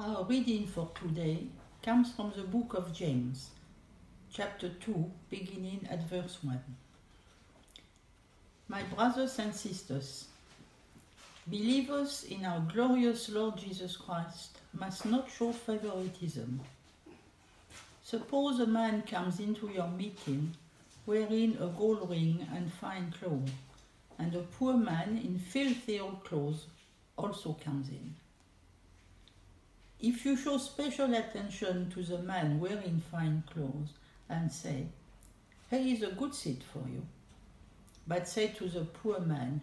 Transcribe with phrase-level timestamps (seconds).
[0.00, 1.48] Our reading for today
[1.82, 3.50] comes from the book of James,
[4.32, 6.56] chapter 2, beginning at verse 1.
[8.68, 10.28] My brothers and sisters,
[11.48, 16.60] believers in our glorious Lord Jesus Christ must not show favoritism.
[18.04, 20.54] Suppose a man comes into your meeting
[21.06, 23.50] wearing a gold ring and fine clothes,
[24.16, 26.66] and a poor man in filthy old clothes
[27.16, 28.14] also comes in.
[30.00, 33.90] If you show special attention to the man wearing fine clothes
[34.28, 34.86] and say,
[35.70, 37.04] Here is a good seat for you,
[38.06, 39.60] but say to the poor man,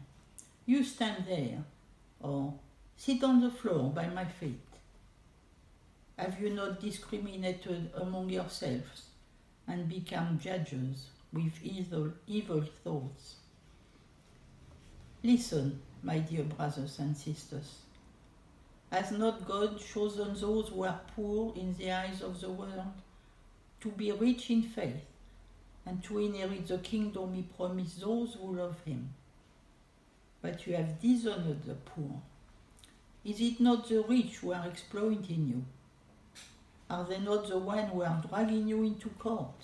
[0.65, 1.63] You stand there,
[2.19, 2.53] or
[2.97, 4.59] sit on the floor by my feet.
[6.17, 9.07] Have you not discriminated among yourselves
[9.67, 13.35] and become judges with evil, evil thoughts?
[15.23, 17.84] Listen, my dear brothers and sisters.
[18.91, 22.93] Has not God chosen those who are poor in the eyes of the world
[23.81, 25.03] to be rich in faith
[25.85, 29.09] and to inherit the kingdom he promised those who love him?
[30.41, 32.21] But you have dishonored the poor.
[33.23, 35.65] Is it not the rich who are exploiting you?
[36.89, 39.55] Are they not the ones who are dragging you into court?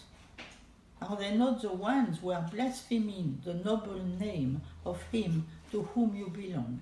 [1.02, 6.16] Are they not the ones who are blaspheming the noble name of him to whom
[6.16, 6.82] you belong?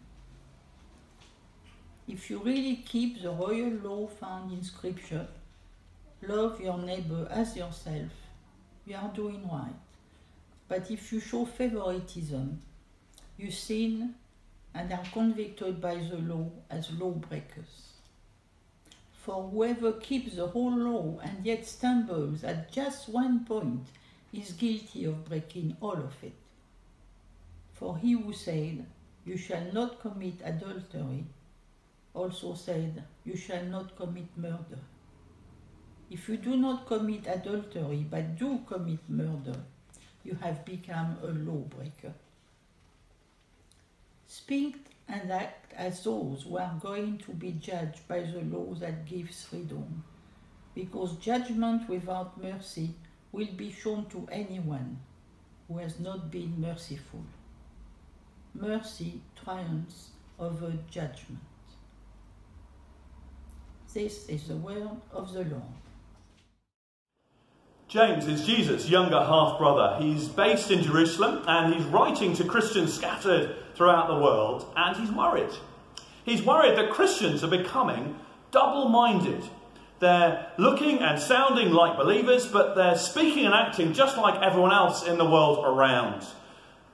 [2.09, 5.27] If you really keep the royal law found in Scripture,
[6.23, 8.11] love your neighbor as yourself,
[8.87, 9.75] you are doing right.
[10.67, 12.63] But if you show favoritism,
[13.37, 14.15] you sin
[14.73, 17.93] and are convicted by the law as lawbreakers.
[19.13, 23.85] For whoever keeps the whole law and yet stumbles at just one point
[24.33, 26.33] is guilty of breaking all of it.
[27.73, 28.87] For he who said,
[29.25, 31.25] You shall not commit adultery,
[32.13, 34.79] also said, You shall not commit murder.
[36.09, 39.55] If you do not commit adultery but do commit murder,
[40.23, 42.13] you have become a lawbreaker.
[44.25, 44.75] Speak
[45.07, 49.43] and act as those who are going to be judged by the law that gives
[49.43, 50.03] freedom,
[50.75, 52.91] because judgment without mercy
[53.31, 54.99] will be shown to anyone
[55.67, 57.23] who has not been merciful.
[58.53, 61.48] Mercy triumphs over judgment.
[63.93, 65.63] This is the word of the Lord.
[67.87, 69.97] James is Jesus' younger half brother.
[69.99, 75.11] He's based in Jerusalem and he's writing to Christians scattered throughout the world, and he's
[75.11, 75.49] worried.
[76.23, 78.15] He's worried that Christians are becoming
[78.51, 79.43] double minded.
[79.99, 85.07] They're looking and sounding like believers, but they're speaking and acting just like everyone else
[85.07, 86.25] in the world around.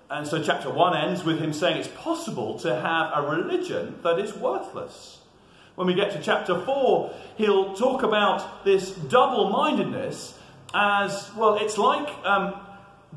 [0.09, 4.17] And so, chapter 1 ends with him saying it's possible to have a religion that
[4.17, 5.19] is worthless.
[5.75, 10.37] When we get to chapter 4, he'll talk about this double mindedness
[10.73, 12.53] as well, it's like um,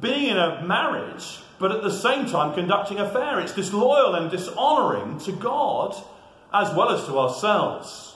[0.01, 3.41] being in a marriage, but at the same time conducting a affair.
[3.41, 5.97] It's disloyal and dishonouring to God
[6.55, 8.15] as well as to ourselves.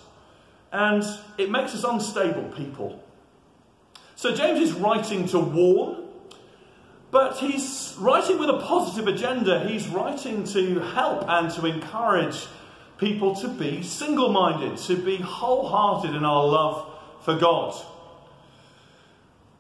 [0.71, 1.05] And
[1.39, 3.03] it makes us unstable people.
[4.15, 6.05] So James is writing to warn,
[7.11, 9.69] but he's writing with a positive agenda.
[9.69, 12.47] He's writing to help and to encourage
[12.99, 16.89] people to be single minded, to be wholehearted in our love
[17.25, 17.75] for God.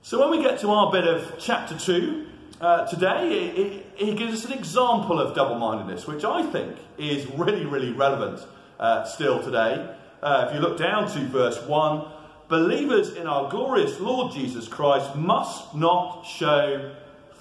[0.02, 2.26] So when we get to our bit of chapter 2
[2.60, 7.64] uh, today, he gives us an example of double mindedness, which I think is really,
[7.66, 8.40] really relevant
[8.78, 9.94] uh, still today.
[10.22, 12.04] Uh, if you look down to verse 1,
[12.48, 16.94] believers in our glorious Lord Jesus Christ must not show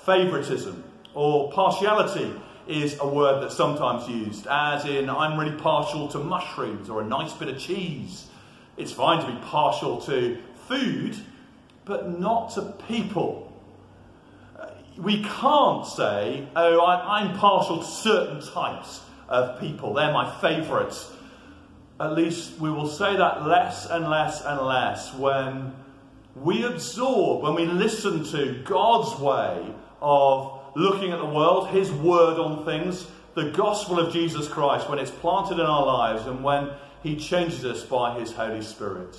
[0.06, 2.34] favouritism or partiality
[2.68, 7.06] is a word that's sometimes used, as in, I'm really partial to mushrooms or a
[7.06, 8.28] nice bit of cheese.
[8.78, 11.18] It's fine to be partial to food,
[11.86, 13.48] but not to people.
[14.98, 21.12] We can't say, oh, I, am partial to certain types of people, they're my favourites.
[22.00, 25.74] At least we will say that less and less and less when
[26.36, 32.40] we absorb, when we listen to God's way of looking at the world, His word
[32.40, 36.70] on things, the gospel of Jesus Christ, when it's planted in our lives and when
[37.04, 39.18] He changes us by His Holy Spirit.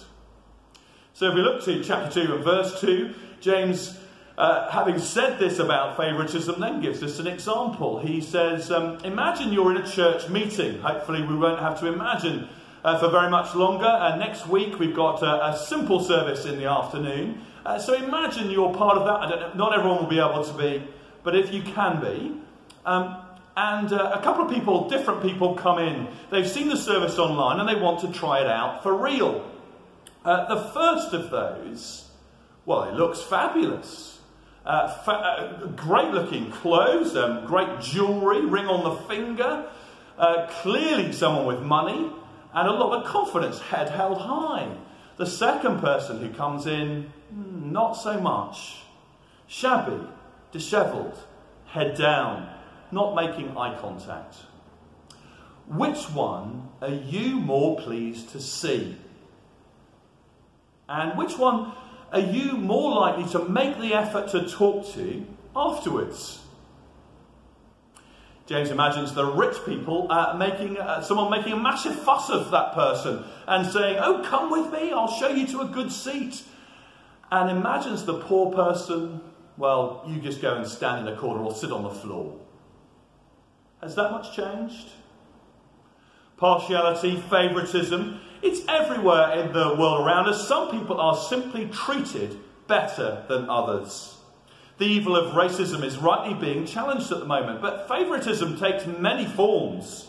[1.14, 3.98] So if we look to chapter 2 and verse 2, James,
[4.38, 7.98] uh, having said this about favouritism, then gives us an example.
[7.98, 10.80] He says, um, Imagine you're in a church meeting.
[10.80, 12.48] Hopefully, we won't have to imagine
[12.84, 13.86] uh, for very much longer.
[13.86, 17.40] And next week, we've got a, a simple service in the afternoon.
[17.64, 19.28] Uh, so imagine you're part of that.
[19.28, 20.82] Know, not everyone will be able to be,
[21.22, 22.36] but if you can be,
[22.84, 23.16] um,
[23.56, 26.08] and uh, a couple of people, different people, come in.
[26.30, 29.48] They've seen the service online and they want to try it out for real.
[30.24, 32.08] Uh, the first of those,
[32.64, 34.20] well, it looks fabulous.
[34.64, 39.68] Uh, fa- uh, great looking clothes, um, great jewellery, ring on the finger.
[40.16, 42.10] Uh, clearly, someone with money
[42.54, 44.68] and a lot of confidence, head held high.
[45.16, 48.82] The second person who comes in, hmm, not so much.
[49.46, 50.00] Shabby,
[50.52, 51.18] dishevelled,
[51.66, 52.48] head down,
[52.90, 54.36] not making eye contact.
[55.66, 58.96] Which one are you more pleased to see?
[60.88, 61.72] And which one
[62.12, 65.24] are you more likely to make the effort to talk to
[65.56, 66.40] afterwards?
[68.46, 72.74] James imagines the rich people uh, making uh, someone making a massive fuss of that
[72.74, 74.92] person and saying, "Oh, come with me.
[74.92, 76.42] I'll show you to a good seat."
[77.30, 79.22] And imagines the poor person,
[79.56, 82.38] well, you just go and stand in a corner or sit on the floor.
[83.82, 84.88] Has that much changed?
[86.36, 90.48] Partiality, favouritism, it's everywhere in the world around us.
[90.48, 94.16] Some people are simply treated better than others.
[94.78, 99.26] The evil of racism is rightly being challenged at the moment, but favouritism takes many
[99.26, 100.08] forms.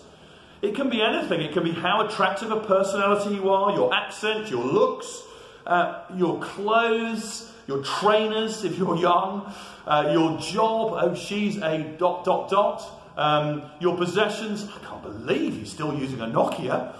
[0.64, 1.42] It can be anything.
[1.42, 5.22] It can be how attractive a personality you are, your accent, your looks,
[5.66, 9.54] uh, your clothes, your trainers if you're young,
[9.86, 10.94] uh, your job.
[11.02, 12.84] Oh, she's a dot, dot, dot.
[13.16, 16.96] Um, your possessions, I can't believe you're still using a Nokia.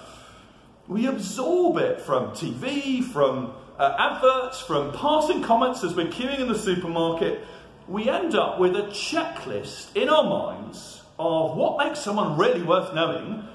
[0.88, 6.48] We absorb it from TV, from uh, adverts, from passing comments as we're queuing in
[6.48, 7.46] the supermarket.
[7.88, 12.94] We end up with a checklist in our minds of what makes someone really worth
[12.94, 13.48] knowing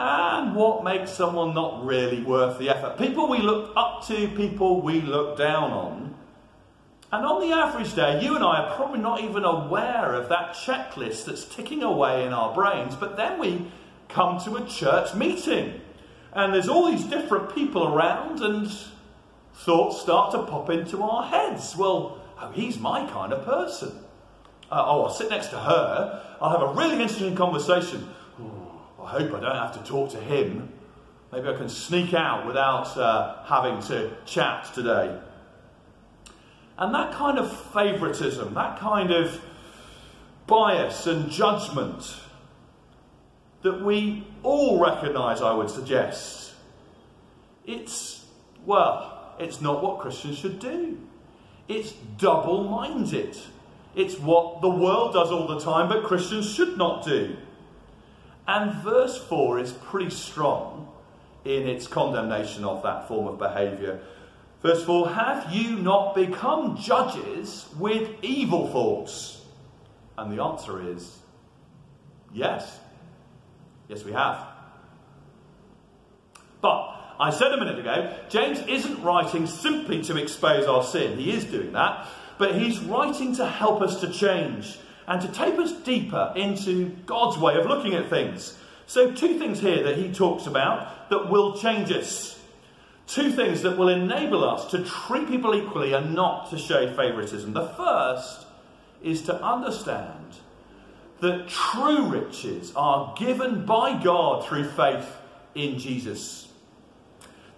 [0.00, 2.96] and what makes someone not really worth the effort.
[2.96, 6.14] People we look up to, people we look down on.
[7.12, 10.54] And on the average day, you and I are probably not even aware of that
[10.54, 12.94] checklist that's ticking away in our brains.
[12.94, 13.70] But then we
[14.08, 15.80] come to a church meeting,
[16.32, 18.70] and there's all these different people around, and
[19.54, 21.76] thoughts start to pop into our heads.
[21.76, 23.90] Well, oh, he's my kind of person.
[24.70, 26.24] Uh, oh, I'll sit next to her.
[26.40, 28.08] I'll have a really interesting conversation.
[29.10, 30.72] I hope I don't have to talk to him.
[31.32, 35.18] Maybe I can sneak out without uh, having to chat today.
[36.78, 39.40] And that kind of favoritism, that kind of
[40.46, 42.20] bias and judgment
[43.62, 46.52] that we all recognize, I would suggest,
[47.66, 48.24] it's,
[48.64, 50.98] well, it's not what Christians should do.
[51.66, 53.36] It's double minded.
[53.96, 57.36] It's what the world does all the time, but Christians should not do.
[58.46, 60.88] And verse 4 is pretty strong
[61.44, 64.00] in its condemnation of that form of behaviour.
[64.62, 69.42] Verse 4 Have you not become judges with evil thoughts?
[70.18, 71.18] And the answer is
[72.32, 72.78] yes.
[73.88, 74.46] Yes, we have.
[76.60, 81.18] But I said a minute ago, James isn't writing simply to expose our sin.
[81.18, 82.06] He is doing that.
[82.38, 84.78] But he's writing to help us to change
[85.10, 88.56] and to take us deeper into God's way of looking at things.
[88.86, 92.40] So, two things here that he talks about that will change us.
[93.08, 97.52] Two things that will enable us to treat people equally and not to show favouritism.
[97.52, 98.46] The first
[99.02, 100.36] is to understand
[101.18, 105.16] that true riches are given by God through faith
[105.56, 106.46] in Jesus.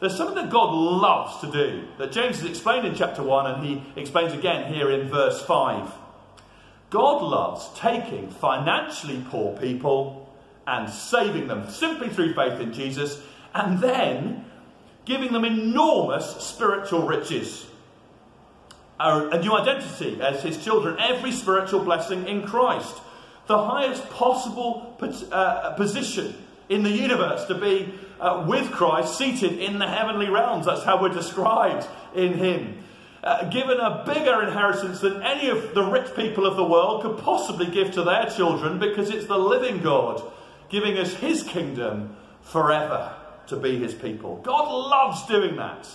[0.00, 3.64] There's something that God loves to do that James has explained in chapter 1 and
[3.66, 5.92] he explains again here in verse 5.
[6.92, 10.28] God loves taking financially poor people
[10.66, 13.18] and saving them simply through faith in Jesus
[13.54, 14.44] and then
[15.06, 17.66] giving them enormous spiritual riches.
[19.00, 22.94] A new identity as his children, every spiritual blessing in Christ.
[23.46, 24.94] The highest possible
[25.32, 26.34] uh, position
[26.68, 30.66] in the universe to be uh, with Christ, seated in the heavenly realms.
[30.66, 32.84] That's how we're described in him.
[33.22, 37.16] Uh, given a bigger inheritance than any of the rich people of the world could
[37.18, 40.20] possibly give to their children because it's the living God
[40.68, 43.14] giving us his kingdom forever
[43.46, 44.38] to be his people.
[44.42, 45.88] God loves doing that.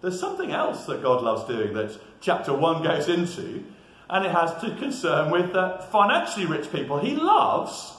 [0.00, 3.64] There's something else that God loves doing that chapter 1 goes into,
[4.08, 6.98] and it has to concern with uh, financially rich people.
[6.98, 7.92] He loves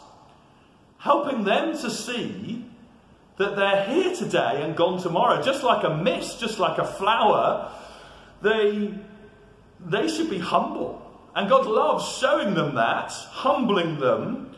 [1.00, 2.66] helping them to see
[3.40, 7.72] that they're here today and gone tomorrow, just like a mist, just like a flower.
[8.42, 8.94] They,
[9.84, 11.02] they should be humble.
[11.34, 14.54] And God loves showing them that, humbling them,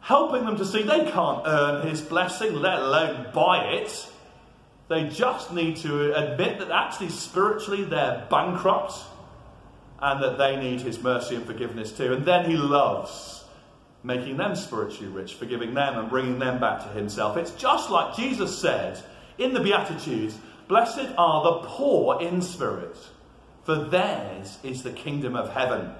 [0.00, 4.08] helping them to see they can't earn his blessing, let alone buy it.
[4.88, 8.94] They just need to admit that actually spiritually they're bankrupt
[10.00, 12.12] and that they need his mercy and forgiveness too.
[12.12, 13.39] And then he loves
[14.02, 17.36] making them spiritually rich, forgiving them and bringing them back to himself.
[17.36, 19.02] It's just like Jesus said
[19.38, 20.38] in the Beatitudes
[20.68, 22.96] Blessed are the poor in spirit,
[23.64, 25.90] for theirs is the kingdom of heaven.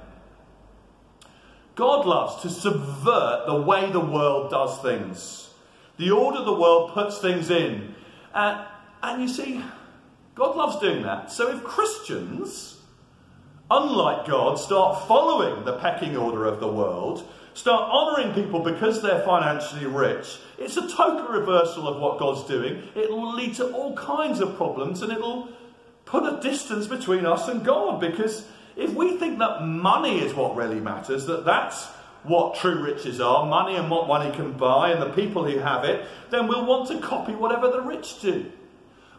[1.75, 5.50] God loves to subvert the way the world does things,
[5.97, 7.97] the order the world puts things in.
[8.33, 8.64] Uh,
[9.02, 9.61] and you see,
[10.37, 11.33] God loves doing that.
[11.33, 12.80] So if Christians,
[13.71, 19.23] unlike God, start following the pecking order of the world, start honouring people because they're
[19.23, 22.83] financially rich, it's a total reversal of what God's doing.
[22.95, 25.49] It will lead to all kinds of problems and it'll
[26.04, 30.57] put a distance between us and God because if we think that money is what
[30.57, 31.87] really matters, that that's
[32.23, 35.85] what true riches are, money and what money can buy and the people who have
[35.85, 38.50] it, then we'll want to copy whatever the rich do.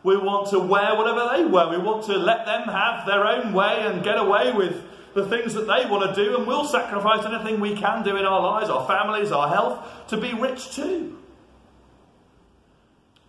[0.04, 1.70] We want to wear whatever they wear.
[1.70, 5.53] We want to let them have their own way and get away with the things
[5.53, 8.70] that they want to do, and we'll sacrifice anything we can do in our lives,
[8.70, 11.18] our families, our health, to be rich too.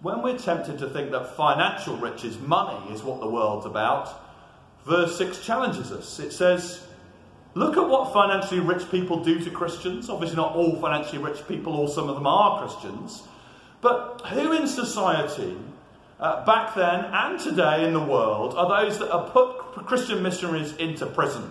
[0.00, 4.20] When we're tempted to think that financial riches, money, is what the world's about,
[4.84, 6.18] verse 6 challenges us.
[6.18, 6.84] It says,
[7.54, 10.08] Look at what financially rich people do to Christians.
[10.08, 13.24] Obviously, not all financially rich people, or some of them are Christians.
[13.82, 15.58] But who in society,
[16.18, 20.74] uh, back then and today in the world, are those that have put Christian missionaries
[20.76, 21.50] into prison?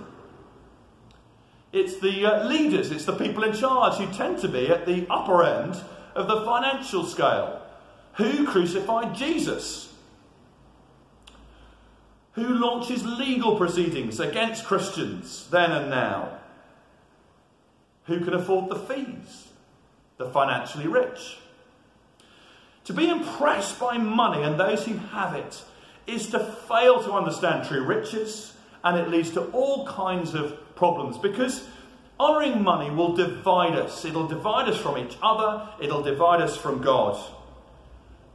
[1.73, 5.07] It's the uh, leaders, it's the people in charge who tend to be at the
[5.09, 5.81] upper end
[6.15, 7.61] of the financial scale.
[8.15, 9.93] Who crucified Jesus?
[12.33, 16.39] Who launches legal proceedings against Christians then and now?
[18.05, 19.47] Who can afford the fees?
[20.17, 21.37] The financially rich.
[22.85, 25.63] To be impressed by money and those who have it
[26.07, 31.17] is to fail to understand true riches, and it leads to all kinds of problems
[31.17, 31.67] because
[32.19, 34.05] honouring money will divide us.
[34.05, 37.19] It'll divide us from each other, it'll divide us from God.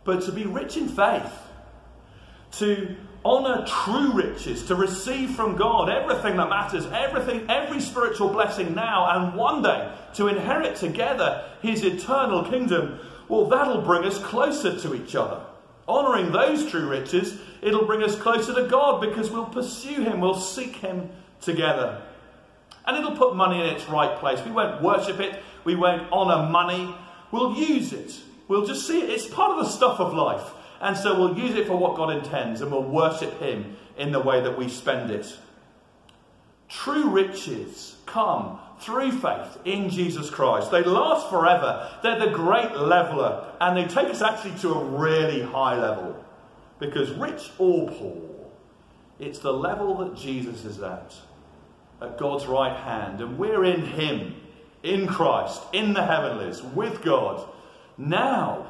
[0.05, 1.33] But to be rich in faith,
[2.53, 8.75] to honour true riches, to receive from God everything that matters, everything, every spiritual blessing
[8.75, 14.79] now and one day, to inherit together his eternal kingdom, well, that'll bring us closer
[14.79, 15.41] to each other.
[15.89, 20.35] Honouring those true riches, it'll bring us closer to God because we'll pursue him, we'll
[20.35, 21.11] seek him
[21.41, 22.03] together.
[22.87, 24.45] And it'll put money in its right place.
[24.45, 26.95] We won't worship it, we won't honour money,
[27.33, 28.21] we'll use it.
[28.49, 29.11] We'll just see it.
[29.11, 30.53] It's part of the stuff of life.
[30.81, 34.21] And so we'll use it for what God intends and we'll worship Him in the
[34.21, 35.37] way that we spend it.
[36.69, 40.71] True riches come through faith in Jesus Christ.
[40.71, 41.91] They last forever.
[42.03, 46.23] They're the great leveler and they take us actually to a really high level.
[46.79, 48.23] Because rich or poor,
[49.19, 51.15] it's the level that Jesus is at
[52.01, 54.35] at God's right hand, and we're in Him,
[54.83, 57.49] in Christ, in the heavenlies, with God,
[57.97, 58.67] now,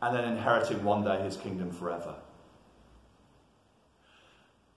[0.00, 2.14] and then inheriting one day His kingdom forever.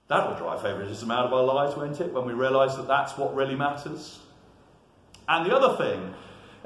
[0.08, 3.18] That will drive favoritism out of our lives, won't it, when we realise that that's
[3.18, 4.20] what really matters?
[5.28, 6.14] And the other thing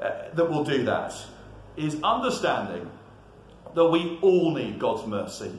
[0.00, 1.14] uh, that will do that
[1.76, 2.88] is understanding
[3.74, 5.52] that we all need God's mercy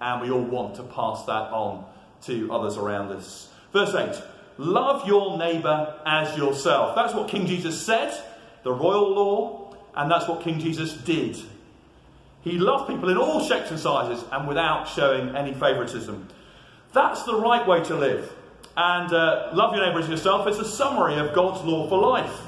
[0.00, 1.84] and we all want to pass that on
[2.22, 3.48] to others around us.
[3.72, 4.22] Verse 8
[4.58, 6.94] Love your neighbour as yourself.
[6.94, 8.18] That's what King Jesus said,
[8.62, 11.36] the royal law, and that's what King Jesus did.
[12.42, 16.28] He loved people in all shapes and sizes and without showing any favouritism.
[16.92, 18.32] That's the right way to live.
[18.76, 22.40] And uh, love your neighbour as yourself is a summary of God's law for life.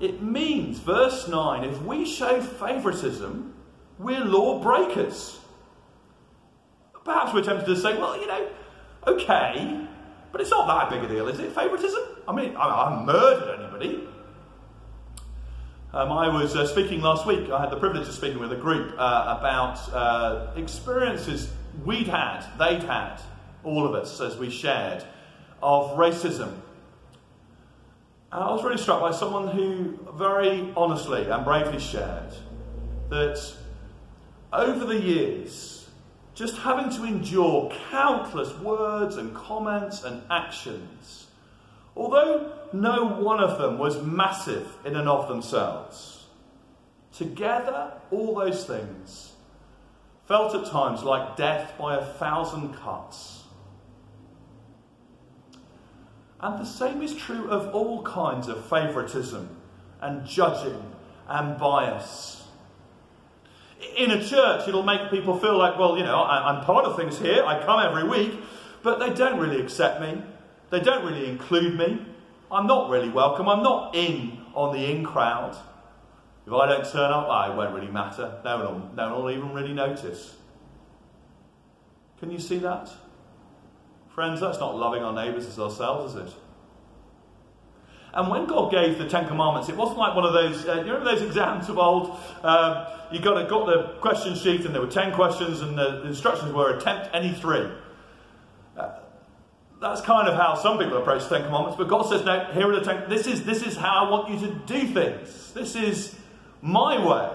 [0.00, 3.54] It means, verse 9, if we show favouritism,
[3.98, 5.38] we're law breakers.
[7.04, 8.48] Perhaps we're tempted to say, well, you know,
[9.06, 9.86] okay,
[10.32, 11.52] but it's not that big a deal, is it?
[11.52, 12.02] Favouritism?
[12.26, 14.08] I mean, I, haven't murdered anybody.
[15.92, 18.56] Um, I was uh, speaking last week, I had the privilege of speaking with a
[18.56, 21.52] group uh, about uh, experiences
[21.84, 23.20] we'd had, they'd had,
[23.62, 25.04] all of us as we shared,
[25.62, 26.52] of racism.
[28.32, 32.34] I was really struck by someone who very honestly and bravely shared
[33.10, 33.54] that
[34.52, 35.83] over the years,
[36.34, 41.28] just having to endure countless words and comments and actions,
[41.96, 46.26] although no one of them was massive in and of themselves,
[47.12, 49.32] together all those things
[50.26, 53.44] felt at times like death by a thousand cuts.
[56.40, 59.48] And the same is true of all kinds of favouritism
[60.00, 60.82] and judging
[61.28, 62.43] and bias
[63.96, 66.96] in a church, it'll make people feel like, well, you know, I, am part of
[66.96, 68.38] things here, I come every week,
[68.82, 70.22] but they don't really accept me.
[70.70, 72.04] They don't really include me.
[72.50, 73.48] I'm not really welcome.
[73.48, 75.56] I'm not in on the in crowd.
[76.46, 78.40] If I don't turn up, I won't really matter.
[78.44, 80.36] No one, will, no one will even really notice.
[82.18, 82.90] Can you see that?
[84.14, 86.34] Friends, that's not loving our neighbours as ourselves, is it?
[88.14, 90.92] And when God gave the Ten Commandments, it wasn't like one of those, uh, you
[90.92, 92.16] remember those exams of old?
[92.44, 96.06] Um, you got, a, got the question sheet and there were 10 questions and the,
[96.06, 97.68] instructions were attempt any three.
[98.76, 98.90] Uh,
[99.80, 102.70] that's kind of how some people approach the Ten Commandments, but God says, no, here
[102.70, 105.52] are the Ten, this is, this is how I want you to do things.
[105.52, 106.14] This is
[106.62, 107.30] my way.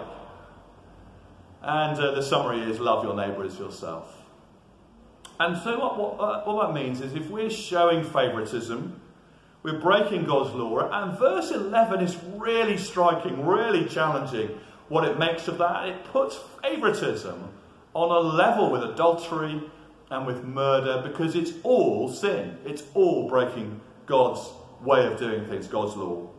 [1.61, 4.15] And uh, the summary is love your neighbour as yourself.
[5.41, 8.99] And so, what, what, uh, what that means is if we're showing favouritism,
[9.63, 10.89] we're breaking God's law.
[10.89, 15.87] And verse 11 is really striking, really challenging what it makes of that.
[15.87, 17.49] It puts favouritism
[17.93, 19.61] on a level with adultery
[20.09, 22.57] and with murder because it's all sin.
[22.65, 24.47] It's all breaking God's
[24.81, 26.29] way of doing things, God's law.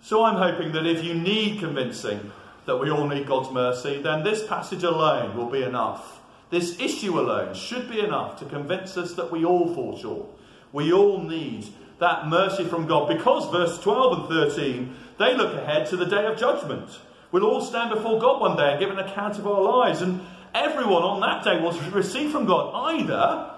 [0.00, 2.32] So I'm hoping that if you need convincing
[2.66, 6.20] that we all need God's mercy, then this passage alone will be enough.
[6.50, 10.26] This issue alone should be enough to convince us that we all fall short
[10.74, 11.68] we all need
[12.00, 16.26] that mercy from God because, verse 12 and 13, they look ahead to the day
[16.26, 16.90] of judgment.
[17.30, 20.20] We'll all stand before God one day and give an account of our lives, and
[20.52, 23.52] everyone on that day will receive from God either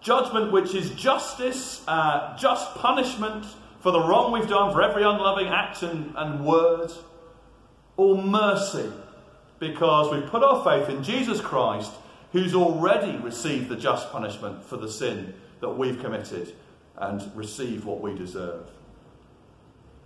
[0.00, 3.44] judgment, which is justice, uh, just punishment
[3.80, 6.92] for the wrong we've done, for every unloving act and, and word,
[7.96, 8.92] or mercy
[9.58, 11.90] because we've put our faith in Jesus Christ,
[12.30, 15.34] who's already received the just punishment for the sin
[15.64, 16.54] that we've committed
[16.98, 18.68] and receive what we deserve.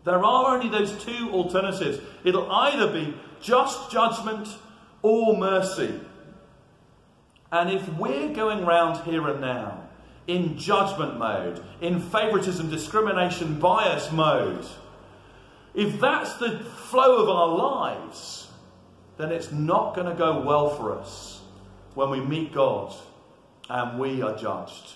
[0.04, 1.98] There are only those two alternatives.
[2.22, 4.48] It'll either be just judgment
[5.02, 6.00] or mercy.
[7.50, 9.82] And if we're going round here and now
[10.28, 14.64] in judgment mode, in favouritism, discrimination, bias mode,
[15.74, 18.46] if that's the flow of our lives,
[19.16, 21.40] then it's not going to go well for us
[21.94, 22.94] when we meet God
[23.68, 24.94] and we are judged.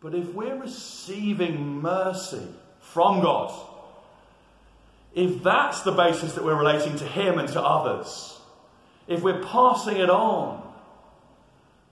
[0.00, 2.46] But if we're receiving mercy
[2.80, 3.52] from God,
[5.14, 8.40] if that's the basis that we're relating to Him and to others,
[9.08, 10.62] if we're passing it on,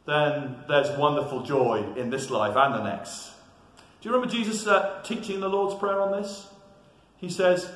[0.06, 3.30] then there's wonderful joy in this life and the next.
[4.00, 6.46] Do you remember Jesus uh, teaching the Lord's Prayer on this?
[7.16, 7.68] He says,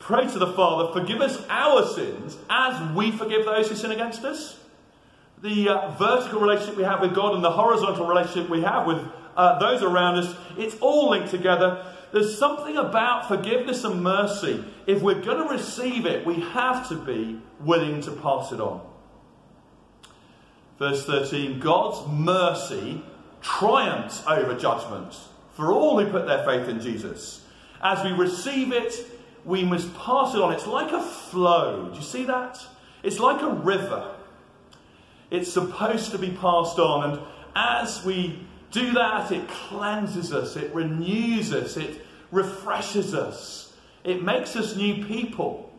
[0.00, 4.24] Pray to the Father, forgive us our sins as we forgive those who sin against
[4.24, 4.58] us
[5.42, 9.04] the uh, vertical relationship we have with God and the horizontal relationship we have with
[9.36, 11.84] uh, those around us, it's all linked together.
[12.12, 14.64] There's something about forgiveness and mercy.
[14.86, 18.86] If we're going to receive it, we have to be willing to pass it on.
[20.78, 23.02] Verse 13 God's mercy
[23.40, 25.16] triumphs over judgment
[25.54, 27.44] for all who put their faith in Jesus.
[27.82, 28.94] As we receive it,
[29.44, 30.52] we must pass it on.
[30.52, 31.88] It's like a flow.
[31.88, 32.64] Do you see that?
[33.02, 34.14] It's like a river.
[35.32, 37.10] It's supposed to be passed on.
[37.10, 37.22] And
[37.56, 44.56] as we do that, it cleanses us, it renews us, it refreshes us, it makes
[44.56, 45.72] us new people.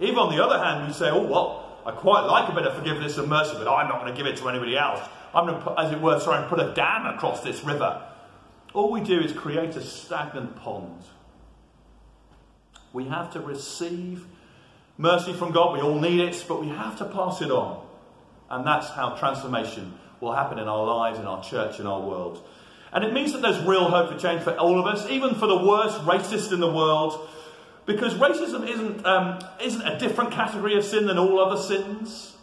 [0.00, 2.74] Even on the other hand, you say, oh, well, I quite like a bit of
[2.76, 5.06] forgiveness and mercy, but I'm not going to give it to anybody else.
[5.34, 8.02] I'm going to, put, as it were, try and put a dam across this river.
[8.72, 11.02] All we do is create a stagnant pond.
[12.94, 14.26] We have to receive
[14.96, 15.74] mercy from God.
[15.74, 17.85] We all need it, but we have to pass it on.
[18.50, 22.46] And that's how transformation will happen in our lives, in our church, in our world.
[22.92, 25.46] And it means that there's real hope for change for all of us, even for
[25.46, 27.28] the worst racist in the world,
[27.84, 32.34] because racism isn't, um, isn't a different category of sin than all other sins.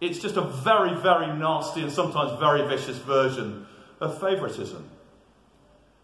[0.00, 3.66] It's just a very, very nasty and sometimes very vicious version
[4.00, 4.88] of favouritism.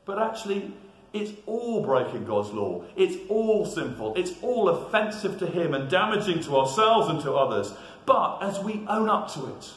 [0.05, 0.75] But actually,
[1.13, 2.85] it's all breaking God's law.
[2.97, 4.15] It's all sinful.
[4.17, 7.75] It's all offensive to Him and damaging to ourselves and to others.
[8.07, 9.71] But as we own up to it,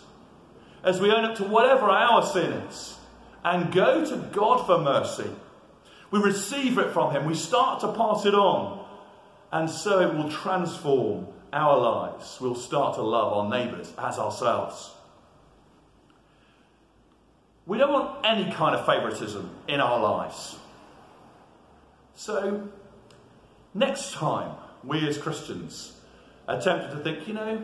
[0.83, 2.97] as we own up to whatever our sin is,
[3.43, 5.29] and go to God for mercy,
[6.09, 8.85] we receive it from Him, we start to pass it on,
[9.51, 12.37] and so it will transform our lives.
[12.39, 14.91] We'll start to love our neighbours as ourselves.
[17.65, 20.57] We don't want any kind of favouritism in our lives.
[22.15, 22.69] So,
[23.73, 25.99] next time we as Christians
[26.47, 27.63] are tempted to think, you know,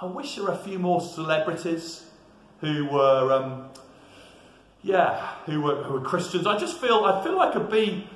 [0.00, 2.04] I wish there were a few more celebrities
[2.60, 3.70] who were, um,
[4.82, 6.46] yeah, who were, who were Christians.
[6.46, 8.08] I just feel, I feel I could be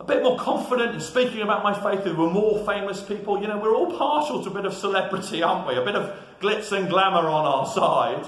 [0.00, 3.40] a bit more confident in speaking about my faith who were more famous people.
[3.42, 5.76] You know, we're all partial to a bit of celebrity, aren't we?
[5.76, 8.24] A bit of glitz and glamour on our side.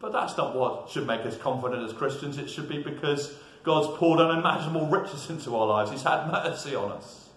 [0.00, 2.38] But that's not what should make us confident as Christians.
[2.38, 5.90] It should be because God's poured unimaginable riches into our lives.
[5.90, 7.28] He's had mercy on us.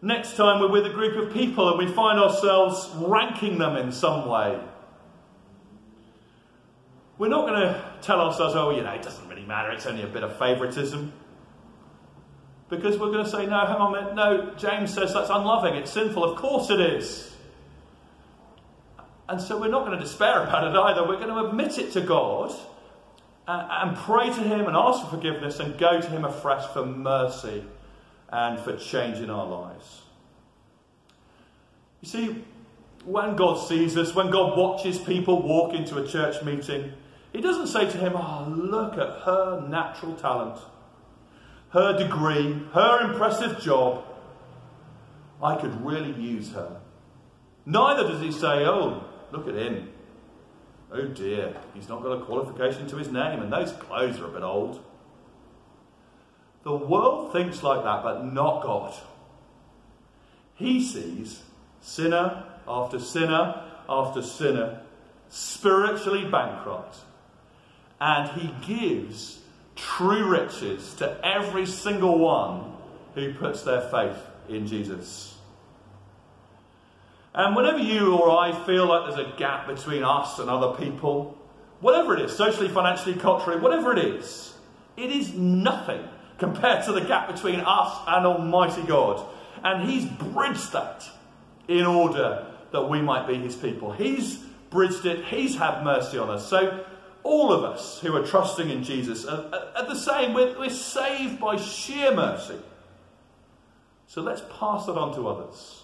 [0.00, 3.92] Next time we're with a group of people and we find ourselves ranking them in
[3.92, 4.58] some way,
[7.18, 10.02] we're not going to tell ourselves, oh, you know, it doesn't really matter, it's only
[10.02, 11.12] a bit of favouritism.
[12.68, 15.74] Because we're going to say, no, hang on a minute, no, James says that's unloving,
[15.74, 16.24] it's sinful.
[16.24, 17.36] Of course it is.
[19.28, 21.06] And so we're not going to despair about it either.
[21.06, 22.52] We're going to admit it to God
[23.60, 27.64] and, pray to Him and ask for forgiveness and go to Him afresh for mercy
[28.30, 30.02] and for change in our lives.
[32.00, 32.44] You see,
[33.04, 36.92] when God sees us, when God watches people walk into a church meeting,
[37.32, 40.58] He doesn't say to him, Oh, look at her natural talent,
[41.70, 44.04] her degree, her impressive job.
[45.42, 46.80] I could really use her.
[47.66, 49.91] Neither does He say, Oh, look at him.
[50.94, 54.30] Oh dear, he's not got a qualification to his name, and those clothes are a
[54.30, 54.84] bit old.
[56.64, 58.94] The world thinks like that, but not God.
[60.54, 61.42] He sees
[61.80, 64.82] sinner after sinner after sinner,
[65.28, 66.98] spiritually bankrupt,
[68.00, 69.40] and he gives
[69.74, 72.72] true riches to every single one
[73.14, 75.31] who puts their faith in Jesus.
[77.34, 81.38] And whenever you or I feel like there's a gap between us and other people,
[81.80, 84.54] whatever it is, socially, financially, culturally, whatever it is,
[84.96, 86.06] it is nothing
[86.38, 89.26] compared to the gap between us and Almighty God.
[89.64, 91.08] And He's bridged that
[91.68, 93.92] in order that we might be His people.
[93.92, 94.36] He's
[94.70, 96.48] bridged it, He's had mercy on us.
[96.48, 96.84] So,
[97.22, 100.34] all of us who are trusting in Jesus are, are the same.
[100.34, 102.58] We're, we're saved by sheer mercy.
[104.08, 105.81] So, let's pass that on to others.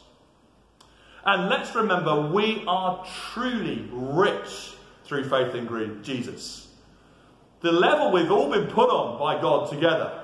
[1.28, 4.72] And let's remember, we are truly rich
[5.04, 6.68] through faith in Jesus.
[7.60, 10.22] The level we've all been put on by God together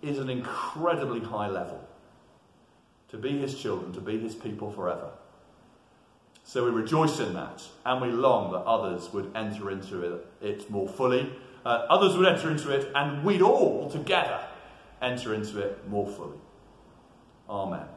[0.00, 1.84] is an incredibly high level.
[3.08, 5.10] To be his children, to be his people forever.
[6.44, 10.88] So we rejoice in that, and we long that others would enter into it, more
[10.88, 11.32] fully.
[11.66, 14.38] Uh, others would enter into it, and we'd all together
[15.02, 16.38] enter into it more fully.
[17.48, 17.88] Amen.